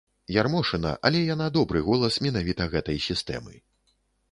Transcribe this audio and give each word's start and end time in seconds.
Ярмошына, 0.35 0.93
але 1.09 1.21
яна 1.33 1.47
добры 1.59 1.79
голас 1.89 2.19
менавіта 2.29 2.69
гэтай 2.75 2.97
сістэмы. 3.11 3.55